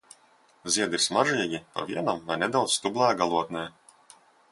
Ziedi 0.75 0.97
ir 0.99 1.03
smaržīgi, 1.03 1.59
pa 1.75 1.83
vienam 1.89 2.23
vai 2.31 2.39
nedaudzi 2.45 2.79
stublāja 2.79 3.19
galotnē. 3.21 3.67